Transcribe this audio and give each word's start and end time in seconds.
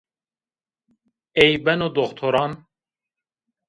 Ey 1.43 1.53
beno 1.69 1.93
doxtoran 1.95 2.61